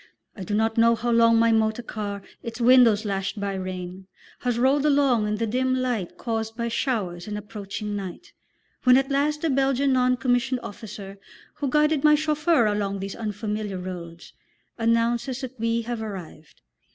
[0.35, 4.07] I do not know how long my motor car, its windows lashed by rain,
[4.39, 8.33] has rolled along in the dim light caused by showers and approaching night,
[8.83, 11.19] when at last the Belgian non commissioned officer,
[11.53, 14.33] who guided my chauffeur along these unfamiliar roads,
[14.75, 16.63] announces that we have arrived.